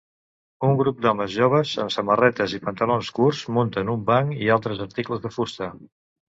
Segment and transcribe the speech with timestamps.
[0.67, 5.23] Un grup d'homes joves amb samarretes i pantalons curts munten un banc i altres articles
[5.29, 5.71] de fusta.